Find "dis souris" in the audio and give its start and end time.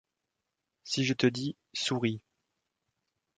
1.27-2.23